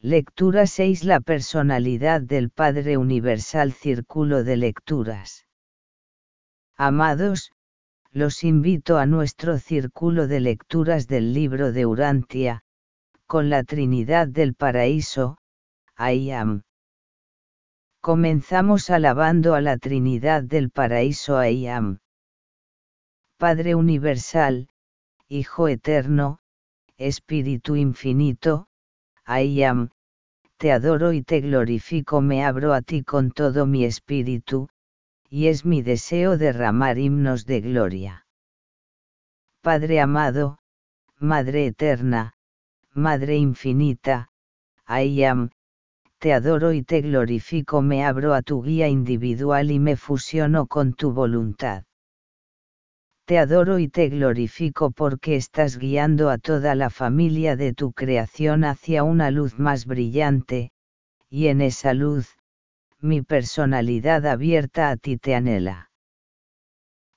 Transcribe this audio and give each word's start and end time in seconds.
Lectura 0.00 0.68
6 0.68 1.02
La 1.02 1.18
personalidad 1.18 2.20
del 2.20 2.50
Padre 2.50 2.96
Universal 2.96 3.72
Círculo 3.72 4.44
de 4.44 4.56
Lecturas. 4.56 5.48
Amados, 6.76 7.50
los 8.12 8.44
invito 8.44 8.98
a 8.98 9.06
nuestro 9.06 9.58
círculo 9.58 10.28
de 10.28 10.38
lecturas 10.38 11.08
del 11.08 11.34
libro 11.34 11.72
de 11.72 11.84
Urantia, 11.84 12.62
con 13.26 13.50
la 13.50 13.64
Trinidad 13.64 14.28
del 14.28 14.54
Paraíso, 14.54 15.38
I 15.98 16.30
am. 16.30 16.62
Comenzamos 18.00 18.90
alabando 18.90 19.56
a 19.56 19.60
la 19.60 19.78
Trinidad 19.78 20.44
del 20.44 20.70
Paraíso 20.70 21.44
I 21.44 21.66
am. 21.66 21.98
Padre 23.36 23.74
Universal, 23.74 24.68
Hijo 25.26 25.66
Eterno, 25.66 26.38
Espíritu 26.98 27.74
Infinito, 27.74 28.68
I 29.28 29.62
am, 29.62 29.90
te 30.56 30.72
adoro 30.72 31.12
y 31.12 31.22
te 31.22 31.42
glorifico, 31.42 32.22
me 32.22 32.44
abro 32.44 32.72
a 32.72 32.80
ti 32.80 33.02
con 33.02 33.30
todo 33.30 33.66
mi 33.66 33.84
espíritu, 33.84 34.68
y 35.28 35.48
es 35.48 35.66
mi 35.66 35.82
deseo 35.82 36.38
derramar 36.38 36.98
himnos 36.98 37.44
de 37.44 37.60
gloria. 37.60 38.26
Padre 39.60 40.00
amado, 40.00 40.58
Madre 41.18 41.66
eterna, 41.66 42.32
Madre 42.94 43.36
infinita, 43.36 44.30
I 44.88 45.24
am, 45.24 45.50
te 46.18 46.32
adoro 46.32 46.72
y 46.72 46.82
te 46.82 47.02
glorifico, 47.02 47.82
me 47.82 48.04
abro 48.06 48.32
a 48.32 48.40
tu 48.40 48.62
guía 48.62 48.88
individual 48.88 49.70
y 49.70 49.78
me 49.78 49.96
fusiono 49.96 50.66
con 50.66 50.94
tu 50.94 51.12
voluntad 51.12 51.84
te 53.28 53.38
adoro 53.38 53.78
y 53.78 53.88
te 53.88 54.08
glorifico 54.08 54.90
porque 54.90 55.36
estás 55.36 55.76
guiando 55.76 56.30
a 56.30 56.38
toda 56.38 56.74
la 56.74 56.88
familia 56.88 57.56
de 57.56 57.74
tu 57.74 57.92
creación 57.92 58.64
hacia 58.64 59.04
una 59.04 59.30
luz 59.30 59.58
más 59.58 59.84
brillante, 59.84 60.70
y 61.28 61.48
en 61.48 61.60
esa 61.60 61.92
luz, 61.92 62.38
mi 63.02 63.20
personalidad 63.20 64.24
abierta 64.24 64.88
a 64.88 64.96
ti 64.96 65.18
te 65.18 65.34
anhela. 65.34 65.90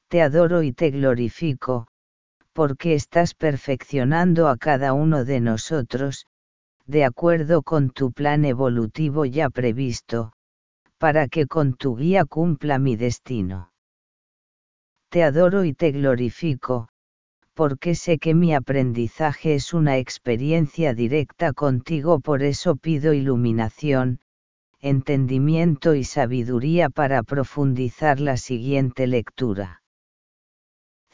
Te 0.09 0.21
adoro 0.21 0.63
y 0.63 0.73
te 0.73 0.91
glorifico, 0.91 1.87
porque 2.51 2.93
estás 2.93 3.33
perfeccionando 3.33 4.49
a 4.49 4.57
cada 4.57 4.91
uno 4.91 5.23
de 5.23 5.39
nosotros, 5.39 6.25
de 6.85 7.05
acuerdo 7.05 7.61
con 7.61 7.89
tu 7.89 8.11
plan 8.11 8.43
evolutivo 8.43 9.23
ya 9.23 9.49
previsto, 9.49 10.33
para 10.97 11.29
que 11.29 11.47
con 11.47 11.73
tu 11.75 11.95
guía 11.95 12.25
cumpla 12.25 12.79
mi 12.79 12.97
destino 12.97 13.71
te 15.11 15.23
adoro 15.23 15.63
y 15.65 15.73
te 15.73 15.91
glorifico, 15.91 16.87
porque 17.53 17.95
sé 17.95 18.17
que 18.17 18.33
mi 18.33 18.55
aprendizaje 18.55 19.55
es 19.55 19.73
una 19.73 19.97
experiencia 19.97 20.93
directa 20.93 21.51
contigo, 21.51 22.21
por 22.21 22.43
eso 22.43 22.77
pido 22.77 23.11
iluminación, 23.11 24.21
entendimiento 24.79 25.95
y 25.95 26.05
sabiduría 26.05 26.89
para 26.89 27.23
profundizar 27.23 28.21
la 28.21 28.37
siguiente 28.37 29.05
lectura. 29.05 29.83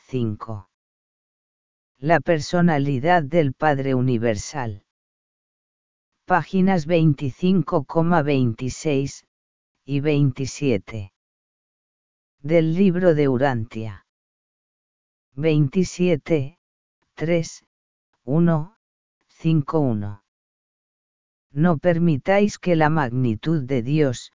5. 0.05 0.69
La 1.97 2.19
personalidad 2.19 3.23
del 3.23 3.53
Padre 3.53 3.95
Universal. 3.95 4.83
Páginas 6.25 6.87
25,26 6.87 9.25
y 9.85 10.01
27 10.01 11.13
del 12.41 12.75
libro 12.75 13.15
de 13.15 13.27
Urantia. 13.27 14.05
27, 15.33 16.59
3, 17.15 17.63
1, 18.23 18.75
5, 19.27 19.79
1. 19.79 20.23
No 21.51 21.77
permitáis 21.77 22.59
que 22.59 22.75
la 22.75 22.89
magnitud 22.89 23.63
de 23.63 23.81
Dios, 23.81 24.31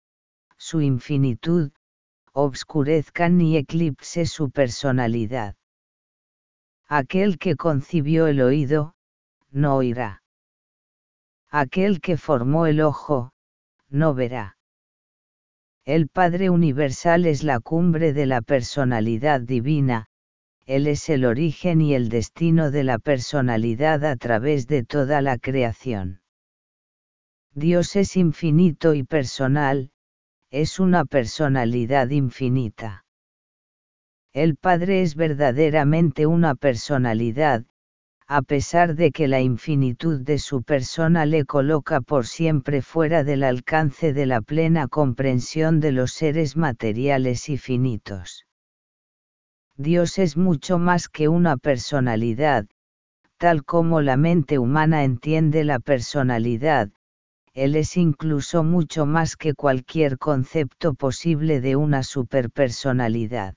su 0.56 0.80
infinitud, 0.80 1.72
obscurezcan 2.32 3.36
ni 3.36 3.56
eclipse 3.56 4.26
su 4.26 4.50
personalidad. 4.50 5.56
Aquel 6.88 7.38
que 7.38 7.56
concibió 7.56 8.26
el 8.26 8.40
oído, 8.40 8.94
no 9.50 9.76
oirá. 9.76 10.22
Aquel 11.50 12.00
que 12.00 12.16
formó 12.16 12.66
el 12.66 12.80
ojo, 12.80 13.32
no 13.88 14.14
verá. 14.14 14.56
El 15.84 16.06
Padre 16.06 16.48
Universal 16.48 17.26
es 17.26 17.42
la 17.42 17.58
cumbre 17.58 18.12
de 18.12 18.26
la 18.26 18.40
personalidad 18.40 19.40
divina, 19.40 20.06
Él 20.64 20.86
es 20.86 21.08
el 21.08 21.24
origen 21.24 21.80
y 21.80 21.94
el 21.94 22.08
destino 22.08 22.70
de 22.70 22.84
la 22.84 23.00
personalidad 23.00 24.04
a 24.04 24.14
través 24.14 24.68
de 24.68 24.84
toda 24.84 25.20
la 25.22 25.38
creación. 25.38 26.20
Dios 27.54 27.96
es 27.96 28.16
infinito 28.16 28.94
y 28.94 29.02
personal, 29.02 29.90
es 30.50 30.78
una 30.78 31.04
personalidad 31.04 32.10
infinita. 32.10 33.04
El 34.32 34.54
Padre 34.54 35.02
es 35.02 35.16
verdaderamente 35.16 36.26
una 36.26 36.54
personalidad, 36.54 37.64
a 38.34 38.40
pesar 38.40 38.94
de 38.94 39.10
que 39.10 39.28
la 39.28 39.42
infinitud 39.42 40.18
de 40.18 40.38
su 40.38 40.62
persona 40.62 41.26
le 41.26 41.44
coloca 41.44 42.00
por 42.00 42.26
siempre 42.26 42.80
fuera 42.80 43.24
del 43.24 43.44
alcance 43.44 44.14
de 44.14 44.24
la 44.24 44.40
plena 44.40 44.88
comprensión 44.88 45.80
de 45.80 45.92
los 45.92 46.14
seres 46.14 46.56
materiales 46.56 47.50
y 47.50 47.58
finitos. 47.58 48.46
Dios 49.76 50.18
es 50.18 50.38
mucho 50.38 50.78
más 50.78 51.10
que 51.10 51.28
una 51.28 51.58
personalidad, 51.58 52.64
tal 53.36 53.64
como 53.66 54.00
la 54.00 54.16
mente 54.16 54.58
humana 54.58 55.04
entiende 55.04 55.62
la 55.62 55.78
personalidad, 55.78 56.88
Él 57.52 57.76
es 57.76 57.98
incluso 57.98 58.64
mucho 58.64 59.04
más 59.04 59.36
que 59.36 59.52
cualquier 59.52 60.16
concepto 60.16 60.94
posible 60.94 61.60
de 61.60 61.76
una 61.76 62.02
superpersonalidad 62.02 63.56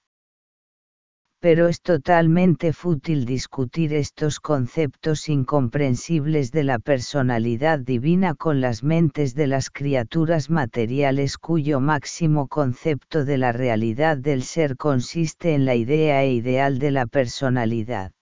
pero 1.45 1.67
es 1.67 1.79
totalmente 1.79 2.73
fútil 2.73 3.23
discutir 3.23 3.93
estos 3.93 4.39
conceptos 4.39 5.29
incomprensibles 5.29 6.51
de 6.51 6.63
la 6.63 6.79
personalidad 6.79 7.77
divina 7.77 8.33
con 8.33 8.61
las 8.61 8.81
mentes 8.81 9.35
de 9.35 9.45
las 9.45 9.69
criaturas 9.69 10.49
materiales 10.49 11.37
cuyo 11.37 11.79
máximo 11.79 12.47
concepto 12.47 13.25
de 13.25 13.37
la 13.37 13.51
realidad 13.51 14.17
del 14.17 14.41
ser 14.41 14.75
consiste 14.75 15.53
en 15.53 15.65
la 15.65 15.75
idea 15.75 16.23
e 16.23 16.33
ideal 16.33 16.79
de 16.79 16.89
la 16.89 17.05
personalidad. 17.05 18.14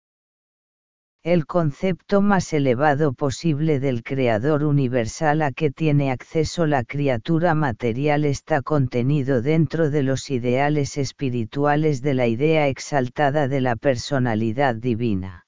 El 1.23 1.45
concepto 1.45 2.21
más 2.21 2.51
elevado 2.51 3.13
posible 3.13 3.79
del 3.79 4.03
Creador 4.03 4.65
universal 4.65 5.41
a 5.41 5.53
que 5.53 5.71
tiene 5.71 6.11
acceso 6.11 6.67
la 6.67 6.83
criatura 6.83 7.55
material 7.55 8.25
está 8.25 8.61
contenido 8.61 9.41
dentro 9.41 9.89
de 9.89 10.03
los 10.03 10.29
ideales 10.29 10.97
espirituales 10.97 12.01
de 12.01 12.13
la 12.13 12.27
idea 12.27 12.67
exaltada 12.67 13.47
de 13.47 13.61
la 13.61 13.77
personalidad 13.77 14.75
divina. 14.75 15.45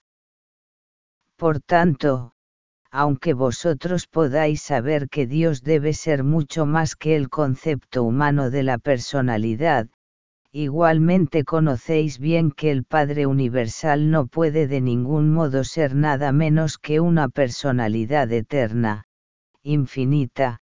Por 1.36 1.60
tanto, 1.60 2.32
aunque 2.90 3.34
vosotros 3.34 4.08
podáis 4.08 4.62
saber 4.62 5.10
que 5.10 5.28
Dios 5.28 5.62
debe 5.62 5.92
ser 5.92 6.24
mucho 6.24 6.66
más 6.66 6.96
que 6.96 7.18
el 7.18 7.28
concepto 7.28 8.04
humano 8.04 8.50
de 8.50 8.64
la 8.64 8.78
personalidad, 8.78 9.90
Igualmente 10.58 11.44
conocéis 11.44 12.18
bien 12.18 12.50
que 12.50 12.72
el 12.72 12.86
Padre 12.86 13.26
Universal 13.26 14.10
no 14.10 14.26
puede 14.26 14.68
de 14.68 14.80
ningún 14.80 15.34
modo 15.34 15.66
ser 15.66 15.96
nada 15.96 16.32
menos 16.32 16.78
que 16.78 17.02
una 17.02 17.28
personalidad 17.28 18.32
eterna, 18.32 19.04
infinita, 19.64 20.62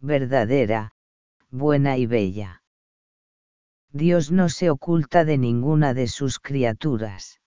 verdadera, 0.00 0.94
buena 1.50 1.98
y 1.98 2.06
bella. 2.06 2.62
Dios 3.92 4.32
no 4.32 4.48
se 4.48 4.70
oculta 4.70 5.26
de 5.26 5.36
ninguna 5.36 5.92
de 5.92 6.08
sus 6.08 6.38
criaturas. 6.38 7.42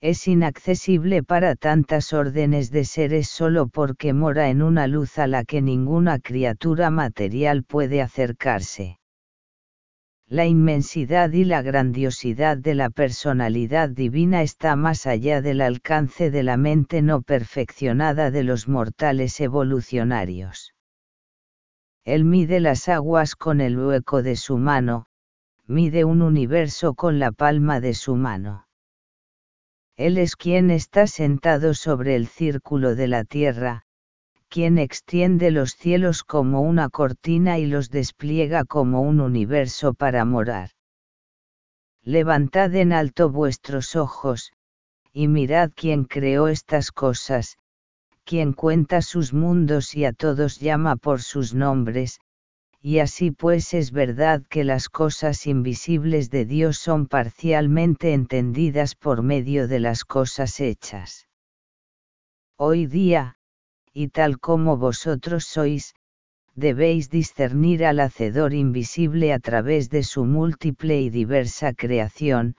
Es 0.00 0.26
inaccesible 0.26 1.22
para 1.22 1.54
tantas 1.54 2.12
órdenes 2.12 2.72
de 2.72 2.84
seres 2.84 3.28
solo 3.28 3.68
porque 3.68 4.12
mora 4.12 4.50
en 4.50 4.62
una 4.62 4.88
luz 4.88 5.20
a 5.20 5.28
la 5.28 5.44
que 5.44 5.62
ninguna 5.62 6.18
criatura 6.18 6.90
material 6.90 7.62
puede 7.62 8.02
acercarse 8.02 8.98
la 10.28 10.44
inmensidad 10.44 11.30
y 11.30 11.44
la 11.44 11.62
grandiosidad 11.62 12.56
de 12.56 12.74
la 12.74 12.90
personalidad 12.90 13.88
divina 13.88 14.42
está 14.42 14.74
más 14.74 15.06
allá 15.06 15.40
del 15.40 15.60
alcance 15.60 16.32
de 16.32 16.42
la 16.42 16.56
mente 16.56 17.00
no 17.00 17.22
perfeccionada 17.22 18.32
de 18.32 18.42
los 18.42 18.66
mortales 18.66 19.40
evolucionarios. 19.40 20.74
Él 22.04 22.24
mide 22.24 22.58
las 22.58 22.88
aguas 22.88 23.36
con 23.36 23.60
el 23.60 23.78
hueco 23.78 24.24
de 24.24 24.34
su 24.34 24.58
mano, 24.58 25.06
mide 25.66 26.04
un 26.04 26.22
universo 26.22 26.94
con 26.94 27.20
la 27.20 27.30
palma 27.30 27.80
de 27.80 27.94
su 27.94 28.16
mano. 28.16 28.66
Él 29.96 30.18
es 30.18 30.34
quien 30.34 30.70
está 30.70 31.06
sentado 31.06 31.72
sobre 31.72 32.16
el 32.16 32.26
círculo 32.26 32.96
de 32.96 33.06
la 33.06 33.24
tierra, 33.24 33.85
quien 34.48 34.78
extiende 34.78 35.50
los 35.50 35.72
cielos 35.72 36.24
como 36.24 36.60
una 36.62 36.88
cortina 36.88 37.58
y 37.58 37.66
los 37.66 37.90
despliega 37.90 38.64
como 38.64 39.02
un 39.02 39.20
universo 39.20 39.94
para 39.94 40.24
morar. 40.24 40.70
Levantad 42.02 42.74
en 42.74 42.92
alto 42.92 43.30
vuestros 43.30 43.96
ojos, 43.96 44.52
y 45.12 45.28
mirad 45.28 45.70
quién 45.74 46.04
creó 46.04 46.48
estas 46.48 46.92
cosas, 46.92 47.58
quien 48.24 48.52
cuenta 48.52 49.02
sus 49.02 49.32
mundos 49.32 49.94
y 49.94 50.04
a 50.04 50.12
todos 50.12 50.58
llama 50.60 50.96
por 50.96 51.22
sus 51.22 51.54
nombres, 51.54 52.20
y 52.80 53.00
así 53.00 53.32
pues 53.32 53.74
es 53.74 53.90
verdad 53.90 54.42
que 54.48 54.62
las 54.62 54.88
cosas 54.88 55.46
invisibles 55.46 56.30
de 56.30 56.44
Dios 56.44 56.78
son 56.78 57.06
parcialmente 57.08 58.12
entendidas 58.12 58.94
por 58.94 59.22
medio 59.22 59.66
de 59.66 59.80
las 59.80 60.04
cosas 60.04 60.60
hechas. 60.60 61.26
Hoy 62.56 62.86
día, 62.86 63.35
y 63.96 64.08
tal 64.08 64.38
como 64.38 64.76
vosotros 64.76 65.46
sois, 65.46 65.94
debéis 66.54 67.08
discernir 67.08 67.82
al 67.86 67.98
Hacedor 68.00 68.52
invisible 68.52 69.32
a 69.32 69.38
través 69.38 69.88
de 69.88 70.02
su 70.02 70.26
múltiple 70.26 71.00
y 71.00 71.08
diversa 71.08 71.72
creación, 71.72 72.56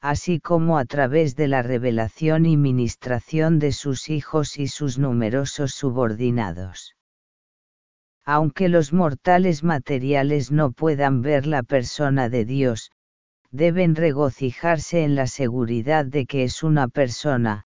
así 0.00 0.40
como 0.40 0.78
a 0.78 0.84
través 0.84 1.36
de 1.36 1.46
la 1.46 1.62
revelación 1.62 2.46
y 2.46 2.56
ministración 2.56 3.60
de 3.60 3.70
sus 3.70 4.10
hijos 4.10 4.58
y 4.58 4.66
sus 4.66 4.98
numerosos 4.98 5.72
subordinados. 5.72 6.96
Aunque 8.24 8.68
los 8.68 8.92
mortales 8.92 9.62
materiales 9.62 10.50
no 10.50 10.72
puedan 10.72 11.22
ver 11.22 11.46
la 11.46 11.62
persona 11.62 12.28
de 12.28 12.44
Dios, 12.44 12.90
deben 13.52 13.94
regocijarse 13.94 15.04
en 15.04 15.14
la 15.14 15.28
seguridad 15.28 16.04
de 16.04 16.26
que 16.26 16.42
es 16.42 16.64
una 16.64 16.88
persona, 16.88 17.66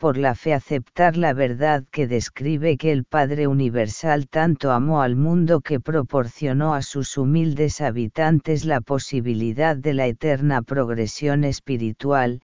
por 0.00 0.16
la 0.16 0.34
fe 0.34 0.54
aceptar 0.54 1.18
la 1.18 1.34
verdad 1.34 1.84
que 1.90 2.06
describe 2.06 2.78
que 2.78 2.90
el 2.90 3.04
Padre 3.04 3.46
Universal 3.46 4.28
tanto 4.30 4.72
amó 4.72 5.02
al 5.02 5.14
mundo 5.14 5.60
que 5.60 5.78
proporcionó 5.78 6.72
a 6.72 6.80
sus 6.80 7.18
humildes 7.18 7.82
habitantes 7.82 8.64
la 8.64 8.80
posibilidad 8.80 9.76
de 9.76 9.92
la 9.92 10.06
eterna 10.06 10.62
progresión 10.62 11.44
espiritual, 11.44 12.40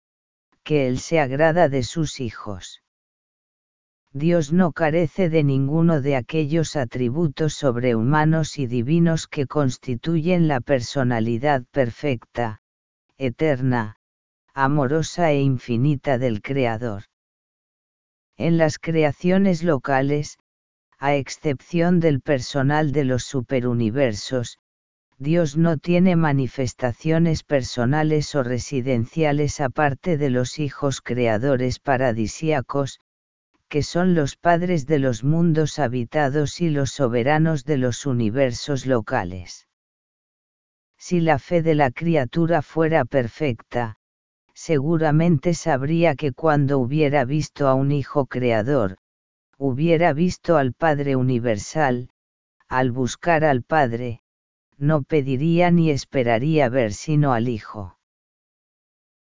que 0.65 0.87
Él 0.87 0.99
se 0.99 1.19
agrada 1.19 1.71
de 1.71 1.83
sus 1.83 2.21
hijos. 2.21 2.83
Dios 4.13 4.53
no 4.53 4.73
carece 4.73 5.31
de 5.31 5.43
ninguno 5.43 6.03
de 6.03 6.17
aquellos 6.17 6.77
atributos 6.77 7.55
sobrehumanos 7.55 8.59
y 8.59 8.67
divinos 8.67 9.29
que 9.29 9.47
constituyen 9.47 10.47
la 10.47 10.61
personalidad 10.61 11.65
perfecta, 11.71 12.61
eterna, 13.17 13.97
amorosa 14.53 15.33
e 15.33 15.41
infinita 15.41 16.19
del 16.19 16.43
Creador. 16.43 17.05
En 18.39 18.59
las 18.59 18.79
creaciones 18.79 19.63
locales, 19.63 20.39
a 20.99 21.15
excepción 21.15 22.01
del 22.01 22.21
personal 22.21 22.93
de 22.93 23.05
los 23.05 23.25
superuniversos, 23.25 24.59
Dios 25.19 25.57
no 25.57 25.79
tiene 25.79 26.15
manifestaciones 26.17 27.43
personales 27.43 28.35
o 28.35 28.43
residenciales 28.43 29.61
aparte 29.61 30.19
de 30.19 30.29
los 30.29 30.59
hijos 30.59 31.01
creadores 31.01 31.79
paradisíacos, 31.79 33.01
que 33.69 33.83
son 33.83 34.15
los 34.15 34.37
padres 34.37 34.87
de 34.87 34.99
los 34.99 35.25
mundos 35.25 35.79
habitados 35.79 36.61
y 36.61 36.69
los 36.69 36.91
soberanos 36.91 37.65
de 37.65 37.79
los 37.79 38.05
universos 38.05 38.85
locales. 38.85 39.67
Si 40.99 41.21
la 41.21 41.39
fe 41.39 41.63
de 41.63 41.75
la 41.75 41.91
criatura 41.91 42.63
fuera 42.63 43.05
perfecta, 43.05 43.97
seguramente 44.57 45.53
sabría 45.53 46.15
que 46.15 46.33
cuando 46.33 46.79
hubiera 46.79 47.27
visto 47.27 47.69
a 47.69 47.75
un 47.75 47.93
Hijo 47.93 48.25
Creador, 48.25 48.97
hubiera 49.59 50.15
visto 50.15 50.57
al 50.57 50.73
Padre 50.73 51.15
Universal, 51.15 52.09
al 52.67 52.91
buscar 52.91 53.45
al 53.45 53.63
Padre, 53.63 54.23
no 54.79 55.03
pediría 55.03 55.71
ni 55.71 55.91
esperaría 55.91 56.71
ver 56.71 56.95
sino 56.95 57.35
al 57.35 57.49
Hijo. 57.49 57.99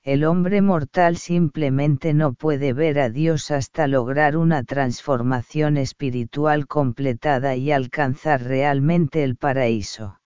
El 0.02 0.24
hombre 0.24 0.60
mortal 0.60 1.16
simplemente 1.16 2.12
no 2.12 2.34
puede 2.34 2.74
ver 2.74 2.98
a 2.98 3.08
Dios 3.08 3.50
hasta 3.50 3.86
lograr 3.86 4.36
una 4.36 4.64
transformación 4.64 5.78
espiritual 5.78 6.66
completada 6.66 7.56
y 7.56 7.72
alcanzar 7.72 8.42
realmente 8.42 9.24
el 9.24 9.36
paraíso 9.36 10.18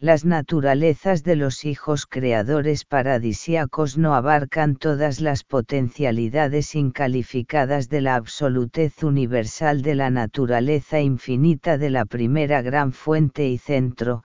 las 0.00 0.24
naturalezas 0.24 1.24
de 1.24 1.36
los 1.36 1.66
hijos 1.66 2.06
creadores 2.06 2.86
paradisíacos 2.86 3.98
no 3.98 4.14
abarcan 4.14 4.76
todas 4.76 5.20
las 5.20 5.44
potencialidades 5.44 6.74
incalificadas 6.74 7.90
de 7.90 8.00
la 8.00 8.14
absolutez 8.14 9.02
universal 9.02 9.82
de 9.82 9.94
la 9.94 10.08
naturaleza 10.08 11.00
infinita 11.00 11.76
de 11.76 11.90
la 11.90 12.06
primera 12.06 12.62
gran 12.62 12.92
fuente 12.92 13.46
y 13.46 13.58
centro, 13.58 14.22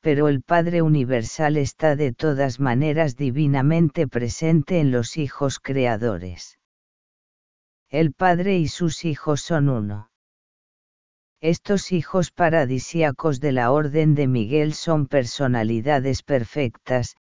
pero 0.00 0.28
el 0.28 0.42
Padre 0.42 0.80
Universal 0.80 1.56
está 1.56 1.96
de 1.96 2.12
todas 2.12 2.60
maneras 2.60 3.16
divinamente 3.16 4.06
presente 4.06 4.78
en 4.78 4.92
los 4.92 5.16
hijos 5.16 5.58
creadores. 5.58 6.60
El 7.88 8.12
Padre 8.12 8.58
y 8.58 8.68
sus 8.68 9.04
hijos 9.04 9.40
son 9.40 9.70
uno. 9.70 10.09
Estos 11.42 11.90
hijos 11.90 12.30
paradisíacos 12.32 13.40
de 13.40 13.52
la 13.52 13.72
Orden 13.72 14.14
de 14.14 14.26
Miguel 14.26 14.74
son 14.74 15.06
personalidades 15.06 16.22
perfectas, 16.22 17.16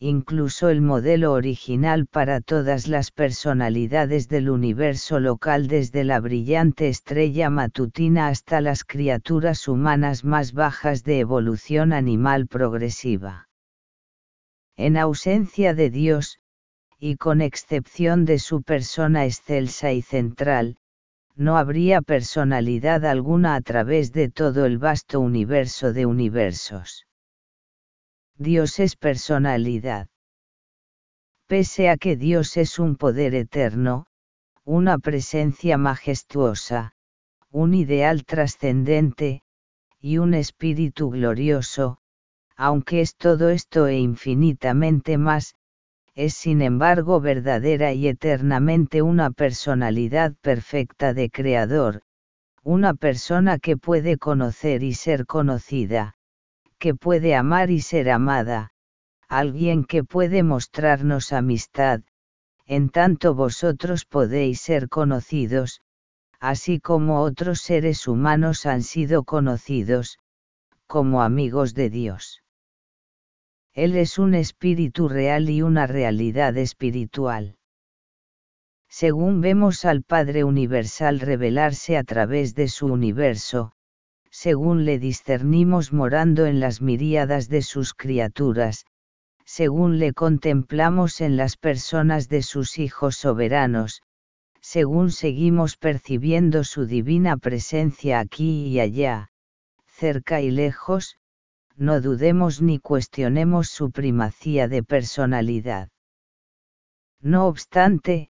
incluso 0.00 0.68
el 0.68 0.82
modelo 0.82 1.32
original 1.32 2.08
para 2.08 2.40
todas 2.40 2.88
las 2.88 3.12
personalidades 3.12 4.26
del 4.28 4.50
universo 4.50 5.20
local 5.20 5.68
desde 5.68 6.02
la 6.02 6.18
brillante 6.18 6.88
estrella 6.88 7.50
matutina 7.50 8.26
hasta 8.26 8.60
las 8.60 8.82
criaturas 8.82 9.68
humanas 9.68 10.24
más 10.24 10.54
bajas 10.54 11.04
de 11.04 11.20
evolución 11.20 11.92
animal 11.92 12.48
progresiva. 12.48 13.48
En 14.74 14.96
ausencia 14.96 15.72
de 15.72 15.88
Dios, 15.90 16.40
y 16.98 17.14
con 17.14 17.40
excepción 17.40 18.24
de 18.24 18.40
su 18.40 18.64
persona 18.64 19.24
excelsa 19.24 19.92
y 19.92 20.02
central, 20.02 20.78
no 21.42 21.58
habría 21.58 22.00
personalidad 22.02 23.04
alguna 23.04 23.56
a 23.56 23.60
través 23.60 24.12
de 24.12 24.30
todo 24.30 24.64
el 24.64 24.78
vasto 24.78 25.20
universo 25.20 25.92
de 25.92 26.06
universos. 26.06 27.06
Dios 28.36 28.78
es 28.78 28.96
personalidad. 28.96 30.08
Pese 31.46 31.90
a 31.90 31.96
que 31.96 32.16
Dios 32.16 32.56
es 32.56 32.78
un 32.78 32.96
poder 32.96 33.34
eterno, 33.34 34.06
una 34.64 34.98
presencia 34.98 35.76
majestuosa, 35.76 36.94
un 37.50 37.74
ideal 37.74 38.24
trascendente, 38.24 39.42
y 40.00 40.18
un 40.18 40.34
espíritu 40.34 41.10
glorioso, 41.10 41.98
aunque 42.56 43.00
es 43.00 43.16
todo 43.16 43.50
esto 43.50 43.86
e 43.86 43.98
infinitamente 43.98 45.18
más, 45.18 45.56
es 46.14 46.34
sin 46.34 46.60
embargo 46.60 47.20
verdadera 47.20 47.92
y 47.92 48.08
eternamente 48.08 49.02
una 49.02 49.30
personalidad 49.30 50.34
perfecta 50.40 51.14
de 51.14 51.30
Creador, 51.30 52.02
una 52.62 52.94
persona 52.94 53.58
que 53.58 53.76
puede 53.76 54.18
conocer 54.18 54.82
y 54.82 54.94
ser 54.94 55.26
conocida, 55.26 56.14
que 56.78 56.94
puede 56.94 57.34
amar 57.34 57.70
y 57.70 57.80
ser 57.80 58.10
amada, 58.10 58.72
alguien 59.28 59.84
que 59.84 60.04
puede 60.04 60.42
mostrarnos 60.42 61.32
amistad, 61.32 62.00
en 62.66 62.90
tanto 62.90 63.34
vosotros 63.34 64.04
podéis 64.04 64.60
ser 64.60 64.88
conocidos, 64.88 65.80
así 66.38 66.80
como 66.80 67.22
otros 67.22 67.60
seres 67.60 68.06
humanos 68.06 68.66
han 68.66 68.82
sido 68.82 69.24
conocidos, 69.24 70.18
como 70.86 71.22
amigos 71.22 71.72
de 71.74 71.88
Dios. 71.88 72.42
Él 73.74 73.96
es 73.96 74.18
un 74.18 74.34
espíritu 74.34 75.08
real 75.08 75.48
y 75.48 75.62
una 75.62 75.86
realidad 75.86 76.56
espiritual. 76.58 77.56
Según 78.88 79.40
vemos 79.40 79.86
al 79.86 80.02
Padre 80.02 80.44
Universal 80.44 81.20
revelarse 81.20 81.96
a 81.96 82.04
través 82.04 82.54
de 82.54 82.68
su 82.68 82.86
universo, 82.86 83.72
según 84.30 84.84
le 84.84 84.98
discernimos 84.98 85.92
morando 85.94 86.44
en 86.44 86.60
las 86.60 86.82
miríadas 86.82 87.48
de 87.48 87.62
sus 87.62 87.94
criaturas, 87.94 88.84
según 89.46 89.98
le 89.98 90.12
contemplamos 90.12 91.22
en 91.22 91.38
las 91.38 91.56
personas 91.56 92.28
de 92.28 92.42
sus 92.42 92.78
hijos 92.78 93.16
soberanos, 93.16 94.02
según 94.60 95.10
seguimos 95.10 95.78
percibiendo 95.78 96.62
su 96.62 96.84
divina 96.84 97.38
presencia 97.38 98.20
aquí 98.20 98.66
y 98.66 98.80
allá, 98.80 99.30
cerca 99.86 100.42
y 100.42 100.50
lejos, 100.50 101.16
no 101.76 102.00
dudemos 102.00 102.62
ni 102.62 102.78
cuestionemos 102.78 103.68
su 103.68 103.90
primacía 103.90 104.68
de 104.68 104.82
personalidad. 104.82 105.88
No 107.20 107.46
obstante, 107.46 108.30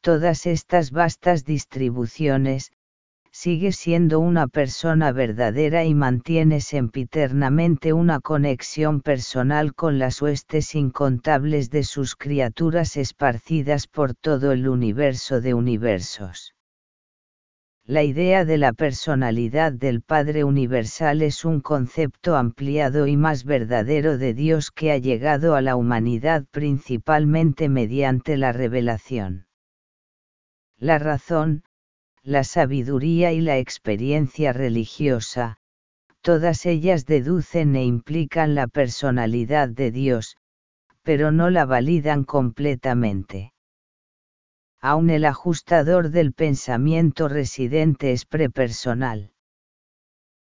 todas 0.00 0.46
estas 0.46 0.90
vastas 0.90 1.44
distribuciones, 1.44 2.72
sigue 3.30 3.72
siendo 3.72 4.20
una 4.20 4.48
persona 4.48 5.12
verdadera 5.12 5.84
y 5.84 5.94
mantiene 5.94 6.60
sempiternamente 6.60 7.92
una 7.92 8.20
conexión 8.20 9.00
personal 9.00 9.74
con 9.74 9.98
las 9.98 10.20
huestes 10.20 10.74
incontables 10.74 11.70
de 11.70 11.84
sus 11.84 12.16
criaturas 12.16 12.96
esparcidas 12.96 13.86
por 13.86 14.14
todo 14.14 14.52
el 14.52 14.68
universo 14.68 15.40
de 15.40 15.54
universos. 15.54 16.54
La 17.88 18.02
idea 18.02 18.44
de 18.44 18.58
la 18.58 18.74
personalidad 18.74 19.72
del 19.72 20.02
Padre 20.02 20.44
Universal 20.44 21.22
es 21.22 21.46
un 21.46 21.62
concepto 21.62 22.36
ampliado 22.36 23.06
y 23.06 23.16
más 23.16 23.44
verdadero 23.44 24.18
de 24.18 24.34
Dios 24.34 24.70
que 24.70 24.92
ha 24.92 24.98
llegado 24.98 25.54
a 25.54 25.62
la 25.62 25.74
humanidad 25.74 26.44
principalmente 26.50 27.70
mediante 27.70 28.36
la 28.36 28.52
revelación. 28.52 29.46
La 30.76 30.98
razón, 30.98 31.62
la 32.22 32.44
sabiduría 32.44 33.32
y 33.32 33.40
la 33.40 33.56
experiencia 33.56 34.52
religiosa, 34.52 35.56
todas 36.20 36.66
ellas 36.66 37.06
deducen 37.06 37.74
e 37.74 37.86
implican 37.86 38.54
la 38.54 38.66
personalidad 38.66 39.70
de 39.70 39.92
Dios, 39.92 40.36
pero 41.02 41.32
no 41.32 41.48
la 41.48 41.64
validan 41.64 42.24
completamente. 42.24 43.54
Aun 44.80 45.10
el 45.10 45.24
ajustador 45.24 46.10
del 46.10 46.32
pensamiento 46.32 47.28
residente 47.28 48.12
es 48.12 48.24
prepersonal. 48.24 49.32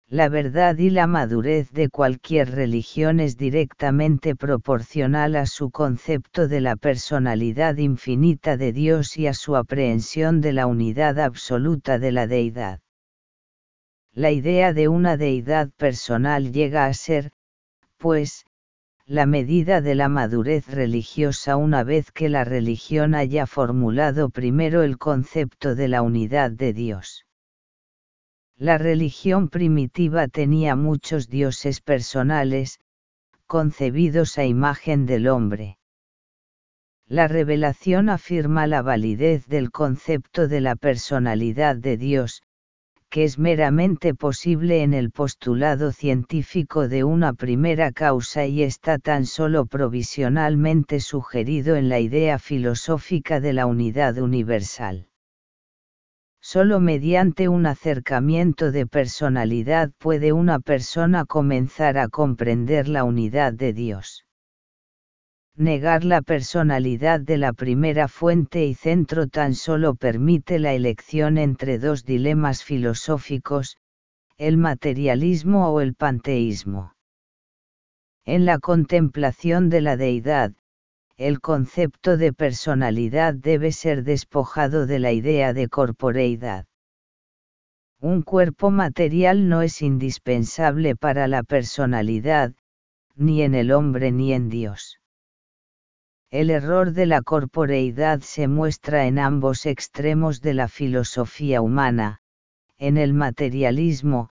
La 0.06 0.28
verdad 0.28 0.76
y 0.76 0.90
la 0.90 1.06
madurez 1.06 1.72
de 1.72 1.88
cualquier 1.88 2.50
religión 2.50 3.18
es 3.18 3.36
directamente 3.36 4.36
proporcional 4.36 5.36
a 5.36 5.46
su 5.46 5.70
concepto 5.70 6.48
de 6.48 6.60
la 6.60 6.76
personalidad 6.76 7.78
infinita 7.78 8.58
de 8.58 8.72
Dios 8.72 9.16
y 9.16 9.26
a 9.26 9.32
su 9.32 9.56
aprehensión 9.56 10.42
de 10.42 10.52
la 10.52 10.66
unidad 10.66 11.18
absoluta 11.18 11.98
de 11.98 12.12
la 12.12 12.26
deidad. 12.26 12.80
La 14.12 14.30
idea 14.30 14.74
de 14.74 14.88
una 14.88 15.16
deidad 15.16 15.70
personal 15.70 16.52
llega 16.52 16.84
a 16.84 16.92
ser, 16.92 17.32
pues, 17.96 18.44
la 19.06 19.26
medida 19.26 19.80
de 19.80 19.94
la 19.94 20.08
madurez 20.08 20.66
religiosa 20.68 21.56
una 21.56 21.82
vez 21.82 22.12
que 22.12 22.28
la 22.28 22.44
religión 22.44 23.14
haya 23.14 23.46
formulado 23.46 24.30
primero 24.30 24.82
el 24.82 24.96
concepto 24.96 25.74
de 25.74 25.88
la 25.88 26.02
unidad 26.02 26.50
de 26.50 26.72
Dios. 26.72 27.26
La 28.56 28.78
religión 28.78 29.48
primitiva 29.48 30.28
tenía 30.28 30.76
muchos 30.76 31.28
dioses 31.28 31.80
personales, 31.80 32.78
concebidos 33.46 34.38
a 34.38 34.44
imagen 34.44 35.04
del 35.04 35.26
hombre. 35.26 35.78
La 37.06 37.28
revelación 37.28 38.08
afirma 38.08 38.66
la 38.66 38.82
validez 38.82 39.46
del 39.46 39.70
concepto 39.70 40.46
de 40.46 40.60
la 40.60 40.76
personalidad 40.76 41.76
de 41.76 41.96
Dios, 41.96 42.42
que 43.12 43.24
es 43.24 43.38
meramente 43.38 44.14
posible 44.14 44.82
en 44.82 44.94
el 44.94 45.10
postulado 45.10 45.92
científico 45.92 46.88
de 46.88 47.04
una 47.04 47.34
primera 47.34 47.92
causa 47.92 48.46
y 48.46 48.62
está 48.62 48.98
tan 48.98 49.26
solo 49.26 49.66
provisionalmente 49.66 50.98
sugerido 50.98 51.76
en 51.76 51.90
la 51.90 52.00
idea 52.00 52.38
filosófica 52.38 53.38
de 53.38 53.52
la 53.52 53.66
unidad 53.66 54.16
universal. 54.16 55.08
Solo 56.40 56.80
mediante 56.80 57.50
un 57.50 57.66
acercamiento 57.66 58.72
de 58.72 58.86
personalidad 58.86 59.90
puede 59.98 60.32
una 60.32 60.58
persona 60.58 61.26
comenzar 61.26 61.98
a 61.98 62.08
comprender 62.08 62.88
la 62.88 63.04
unidad 63.04 63.52
de 63.52 63.74
Dios. 63.74 64.24
Negar 65.56 66.02
la 66.04 66.22
personalidad 66.22 67.20
de 67.20 67.36
la 67.36 67.52
primera 67.52 68.08
fuente 68.08 68.64
y 68.64 68.74
centro 68.74 69.26
tan 69.26 69.54
solo 69.54 69.94
permite 69.94 70.58
la 70.58 70.72
elección 70.72 71.36
entre 71.36 71.78
dos 71.78 72.06
dilemas 72.06 72.64
filosóficos, 72.64 73.76
el 74.38 74.56
materialismo 74.56 75.68
o 75.68 75.82
el 75.82 75.94
panteísmo. 75.94 76.94
En 78.24 78.46
la 78.46 78.58
contemplación 78.60 79.68
de 79.68 79.82
la 79.82 79.98
deidad, 79.98 80.52
el 81.18 81.40
concepto 81.40 82.16
de 82.16 82.32
personalidad 82.32 83.34
debe 83.34 83.72
ser 83.72 84.04
despojado 84.04 84.86
de 84.86 85.00
la 85.00 85.12
idea 85.12 85.52
de 85.52 85.68
corporeidad. 85.68 86.64
Un 88.00 88.22
cuerpo 88.22 88.70
material 88.70 89.50
no 89.50 89.60
es 89.60 89.82
indispensable 89.82 90.96
para 90.96 91.28
la 91.28 91.42
personalidad, 91.42 92.54
ni 93.14 93.42
en 93.42 93.54
el 93.54 93.70
hombre 93.70 94.12
ni 94.12 94.32
en 94.32 94.48
Dios. 94.48 95.01
El 96.32 96.48
error 96.48 96.92
de 96.92 97.04
la 97.04 97.20
corporeidad 97.20 98.20
se 98.22 98.48
muestra 98.48 99.06
en 99.06 99.18
ambos 99.18 99.66
extremos 99.66 100.40
de 100.40 100.54
la 100.54 100.66
filosofía 100.66 101.60
humana, 101.60 102.22
en 102.78 102.96
el 102.96 103.12
materialismo, 103.12 104.30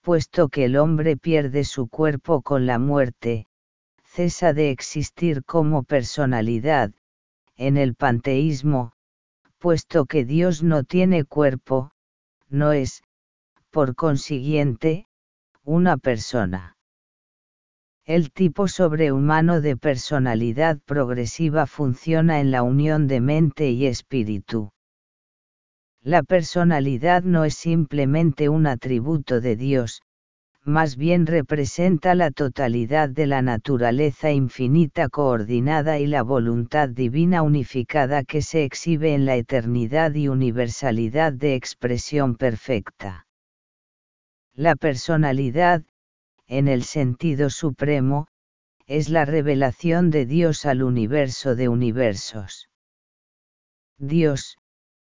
puesto 0.00 0.48
que 0.48 0.64
el 0.64 0.78
hombre 0.78 1.18
pierde 1.18 1.64
su 1.64 1.86
cuerpo 1.86 2.40
con 2.40 2.64
la 2.64 2.78
muerte, 2.78 3.46
cesa 4.04 4.54
de 4.54 4.70
existir 4.70 5.44
como 5.44 5.82
personalidad, 5.82 6.94
en 7.56 7.76
el 7.76 7.94
panteísmo, 7.94 8.94
puesto 9.58 10.06
que 10.06 10.24
Dios 10.24 10.62
no 10.62 10.82
tiene 10.82 11.24
cuerpo, 11.24 11.90
no 12.48 12.72
es, 12.72 13.02
por 13.68 13.94
consiguiente, 13.96 15.06
una 15.62 15.98
persona. 15.98 16.77
El 18.08 18.32
tipo 18.32 18.68
sobrehumano 18.68 19.60
de 19.60 19.76
personalidad 19.76 20.78
progresiva 20.86 21.66
funciona 21.66 22.40
en 22.40 22.50
la 22.50 22.62
unión 22.62 23.06
de 23.06 23.20
mente 23.20 23.68
y 23.68 23.84
espíritu. 23.84 24.70
La 26.00 26.22
personalidad 26.22 27.22
no 27.22 27.44
es 27.44 27.54
simplemente 27.54 28.48
un 28.48 28.66
atributo 28.66 29.42
de 29.42 29.56
Dios, 29.56 30.00
más 30.64 30.96
bien 30.96 31.26
representa 31.26 32.14
la 32.14 32.30
totalidad 32.30 33.10
de 33.10 33.26
la 33.26 33.42
naturaleza 33.42 34.30
infinita 34.30 35.10
coordinada 35.10 35.98
y 35.98 36.06
la 36.06 36.22
voluntad 36.22 36.88
divina 36.88 37.42
unificada 37.42 38.24
que 38.24 38.40
se 38.40 38.64
exhibe 38.64 39.12
en 39.12 39.26
la 39.26 39.36
eternidad 39.36 40.14
y 40.14 40.28
universalidad 40.28 41.34
de 41.34 41.56
expresión 41.56 42.36
perfecta. 42.36 43.26
La 44.54 44.76
personalidad, 44.76 45.84
en 46.48 46.66
el 46.66 46.82
sentido 46.82 47.50
supremo, 47.50 48.26
es 48.86 49.10
la 49.10 49.26
revelación 49.26 50.10
de 50.10 50.24
Dios 50.24 50.64
al 50.64 50.82
universo 50.82 51.54
de 51.54 51.68
universos. 51.68 52.70
Dios, 53.98 54.56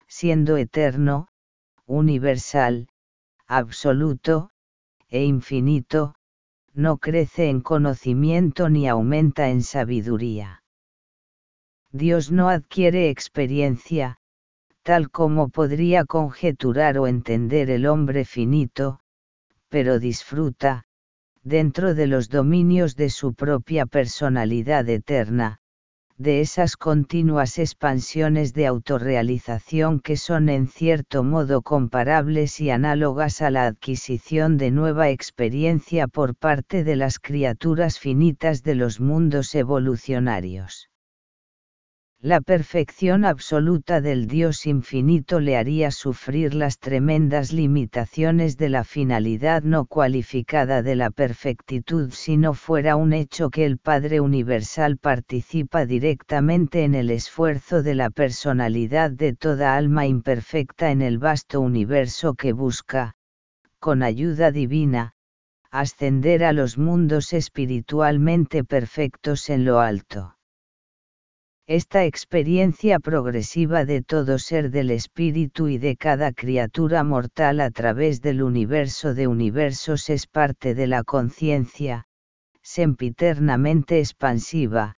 siendo 0.09 0.57
eterno, 0.57 1.29
universal, 1.87 2.89
absoluto, 3.47 4.51
e 5.09 5.25
infinito, 5.25 6.17
no 6.75 6.99
crece 6.99 7.49
en 7.49 7.61
conocimiento 7.61 8.69
ni 8.69 8.89
aumenta 8.89 9.49
en 9.49 9.63
sabiduría. 9.63 10.65
Dios 11.93 12.33
no 12.33 12.49
adquiere 12.49 13.11
experiencia, 13.11 14.19
tal 14.83 15.11
como 15.11 15.51
podría 15.51 16.05
conjeturar 16.05 16.99
o 16.99 17.07
entender 17.07 17.71
el 17.71 17.87
hombre 17.87 18.25
finito, 18.25 19.01
pero 19.69 19.99
disfruta, 19.99 20.88
dentro 21.49 21.95
de 21.95 22.07
los 22.07 22.29
dominios 22.29 22.95
de 22.95 23.09
su 23.09 23.33
propia 23.33 23.87
personalidad 23.87 24.87
eterna, 24.89 25.61
de 26.19 26.41
esas 26.41 26.77
continuas 26.77 27.59
expansiones 27.59 28.53
de 28.53 28.67
autorrealización 28.67 30.01
que 30.01 30.17
son 30.17 30.51
en 30.51 30.67
cierto 30.67 31.25
modo 31.25 31.63
comparables 31.63 32.61
y 32.61 32.69
análogas 32.71 33.41
a 33.41 33.51
la 33.51 33.67
adquisición 33.67 34.59
de 34.59 34.71
nueva 34.73 35.09
experiencia 35.09 36.07
por 36.07 36.35
parte 36.35 36.85
de 36.85 36.97
las 36.97 37.19
criaturas 37.19 37.99
finitas 37.99 38.63
de 38.63 38.75
los 38.75 39.01
mundos 39.01 39.55
evolucionarios 39.55 40.88
la 42.21 42.41
perfección 42.41 43.25
absoluta 43.25 44.01
del 44.01 44.27
Dios 44.27 44.67
infinito 44.67 45.39
le 45.39 45.57
haría 45.57 45.93
sufrir 45.93 46.53
las 46.53 46.81
tremendas 46.81 47.53
limitaciones 47.53 48.57
de 48.57 48.69
la 48.69 48.83
finalidad 48.83 49.63
no 49.63 49.87
cualificada 49.87 50.83
de 50.83 50.97
la 50.97 51.13
perfectitud 51.13 52.11
si 52.11 52.37
no 52.37 52.55
fuera 52.55 52.97
un 52.97 53.13
hecho 53.13 53.51
que 53.51 53.65
el 53.65 53.79
Padre 53.79 54.21
Universal 54.21 54.97
participa 54.97 55.87
directamente 55.87 56.83
en 56.83 56.97
el 56.97 57.11
esfuerzo 57.11 57.85
de 57.85 57.95
la 57.95 58.11
personalidad 58.11 59.13
de 59.13 59.35
toda 59.35 59.77
alma 59.77 60.05
imperfecta 60.05 60.91
en 60.91 61.03
el 61.03 61.19
vasto 61.19 61.61
universo 61.61 62.35
que 62.35 62.53
busca, 62.53 63.15
con 63.79 64.03
ayuda 64.03 64.51
divina, 64.51 65.13
ascender 65.71 66.43
a 66.43 66.53
los 66.53 66.79
mundos 66.79 67.33
espiritualmente 67.33 68.65
perfectos 68.65 69.51
en 69.51 69.65
lo 69.65 69.79
alto. 69.79 70.38
Esta 71.69 72.07
experiencia 72.07 72.99
progresiva 72.99 73.85
de 73.85 74.01
todo 74.01 74.39
ser 74.39 74.71
del 74.71 74.91
espíritu 74.91 75.69
y 75.69 75.77
de 75.77 75.99
cada 75.99 76.33
criatura 76.33 77.05
mortal 77.05 77.61
a 77.61 77.71
través 77.71 78.23
del 78.23 78.43
universo 78.43 79.13
de 79.13 79.27
universos 79.27 80.09
es 80.09 80.27
parte 80.27 80.75
de 80.75 80.87
la 80.87 81.05
conciencia, 81.05 82.07
sempiternamente 82.63 83.99
expansiva, 83.99 84.95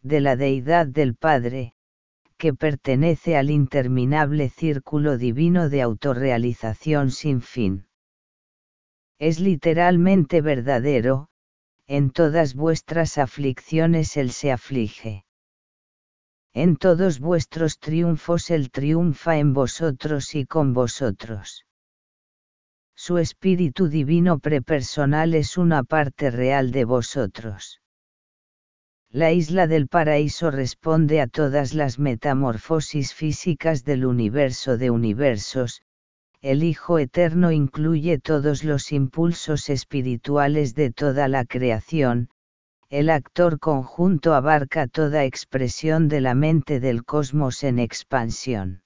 de 0.00 0.20
la 0.22 0.36
deidad 0.36 0.86
del 0.86 1.16
Padre, 1.16 1.74
que 2.38 2.54
pertenece 2.54 3.36
al 3.36 3.50
interminable 3.50 4.48
círculo 4.48 5.18
divino 5.18 5.68
de 5.68 5.82
autorrealización 5.82 7.10
sin 7.10 7.42
fin. 7.42 7.88
Es 9.18 9.38
literalmente 9.38 10.40
verdadero, 10.40 11.28
en 11.86 12.10
todas 12.10 12.54
vuestras 12.54 13.18
aflicciones 13.18 14.16
Él 14.16 14.30
se 14.30 14.50
aflige 14.50 15.25
en 16.56 16.78
todos 16.78 17.20
vuestros 17.20 17.78
triunfos 17.78 18.50
Él 18.50 18.70
triunfa 18.70 19.36
en 19.36 19.52
vosotros 19.52 20.34
y 20.34 20.46
con 20.46 20.72
vosotros. 20.72 21.66
Su 22.94 23.18
Espíritu 23.18 23.88
Divino 23.88 24.38
prepersonal 24.38 25.34
es 25.34 25.58
una 25.58 25.84
parte 25.84 26.30
real 26.30 26.70
de 26.70 26.86
vosotros. 26.86 27.82
La 29.10 29.32
isla 29.32 29.66
del 29.66 29.86
paraíso 29.86 30.50
responde 30.50 31.20
a 31.20 31.26
todas 31.26 31.74
las 31.74 31.98
metamorfosis 31.98 33.12
físicas 33.12 33.84
del 33.84 34.06
universo 34.06 34.78
de 34.78 34.88
universos, 34.90 35.82
el 36.40 36.62
Hijo 36.62 36.98
Eterno 36.98 37.52
incluye 37.52 38.18
todos 38.18 38.64
los 38.64 38.92
impulsos 38.92 39.68
espirituales 39.68 40.74
de 40.74 40.90
toda 40.90 41.28
la 41.28 41.44
creación, 41.44 42.30
el 42.88 43.10
actor 43.10 43.58
conjunto 43.58 44.32
abarca 44.32 44.86
toda 44.86 45.24
expresión 45.24 46.06
de 46.06 46.20
la 46.20 46.36
mente 46.36 46.78
del 46.78 47.04
cosmos 47.04 47.64
en 47.64 47.80
expansión. 47.80 48.82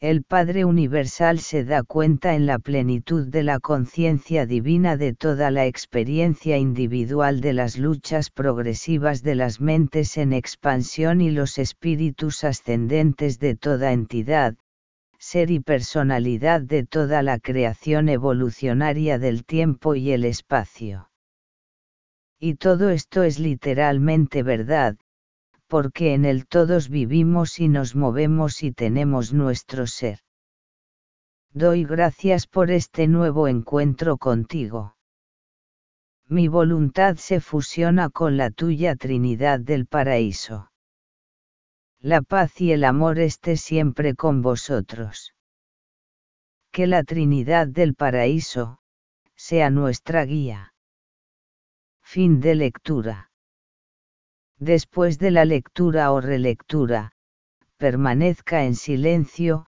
El 0.00 0.24
Padre 0.24 0.64
Universal 0.64 1.38
se 1.38 1.64
da 1.64 1.82
cuenta 1.82 2.34
en 2.34 2.46
la 2.46 2.58
plenitud 2.58 3.28
de 3.28 3.42
la 3.42 3.60
conciencia 3.60 4.46
divina 4.46 4.96
de 4.96 5.12
toda 5.12 5.50
la 5.50 5.66
experiencia 5.66 6.56
individual 6.56 7.42
de 7.42 7.52
las 7.52 7.76
luchas 7.76 8.30
progresivas 8.30 9.22
de 9.22 9.34
las 9.34 9.60
mentes 9.60 10.16
en 10.16 10.32
expansión 10.32 11.20
y 11.20 11.30
los 11.30 11.58
espíritus 11.58 12.42
ascendentes 12.42 13.38
de 13.38 13.54
toda 13.54 13.92
entidad, 13.92 14.56
ser 15.18 15.50
y 15.50 15.60
personalidad 15.60 16.62
de 16.62 16.84
toda 16.84 17.22
la 17.22 17.38
creación 17.38 18.08
evolucionaria 18.08 19.18
del 19.18 19.44
tiempo 19.44 19.94
y 19.94 20.10
el 20.10 20.24
espacio. 20.24 21.11
Y 22.44 22.56
todo 22.56 22.90
esto 22.90 23.22
es 23.22 23.38
literalmente 23.38 24.42
verdad, 24.42 24.96
porque 25.68 26.12
en 26.12 26.24
él 26.24 26.48
todos 26.48 26.88
vivimos 26.88 27.60
y 27.60 27.68
nos 27.68 27.94
movemos 27.94 28.64
y 28.64 28.72
tenemos 28.72 29.32
nuestro 29.32 29.86
ser. 29.86 30.18
Doy 31.52 31.84
gracias 31.84 32.48
por 32.48 32.72
este 32.72 33.06
nuevo 33.06 33.46
encuentro 33.46 34.16
contigo. 34.16 34.96
Mi 36.26 36.48
voluntad 36.48 37.14
se 37.14 37.38
fusiona 37.38 38.10
con 38.10 38.36
la 38.36 38.50
tuya 38.50 38.96
Trinidad 38.96 39.60
del 39.60 39.86
Paraíso. 39.86 40.72
La 42.00 42.22
paz 42.22 42.60
y 42.60 42.72
el 42.72 42.82
amor 42.82 43.20
esté 43.20 43.56
siempre 43.56 44.16
con 44.16 44.42
vosotros. 44.42 45.32
Que 46.72 46.88
la 46.88 47.04
Trinidad 47.04 47.68
del 47.68 47.94
Paraíso, 47.94 48.80
sea 49.36 49.70
nuestra 49.70 50.24
guía. 50.24 50.71
Fin 52.14 52.32
de 52.40 52.54
lectura. 52.54 53.30
Después 54.58 55.18
de 55.18 55.30
la 55.30 55.46
lectura 55.46 56.12
o 56.12 56.20
relectura, 56.20 57.12
permanezca 57.78 58.64
en 58.64 58.74
silencio, 58.74 59.64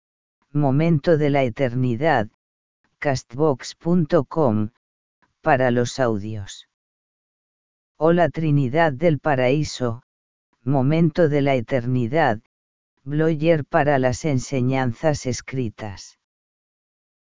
Momento 0.53 1.17
de 1.17 1.29
la 1.29 1.43
Eternidad, 1.43 2.29
castbox.com, 2.97 4.69
para 5.41 5.69
los 5.69 5.99
audios. 5.99 6.69
O 7.97 8.13
la 8.13 8.29
Trinidad 8.29 8.93
del 8.93 9.19
Paraíso, 9.19 10.01
Momento 10.63 11.27
de 11.27 11.41
la 11.41 11.55
Eternidad, 11.55 12.39
Blogger 13.03 13.65
para 13.65 13.99
las 13.99 14.23
enseñanzas 14.23 15.25
escritas. 15.25 16.18